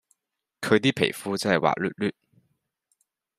[0.61, 2.11] 佢 D 皮膚真係滑捋捋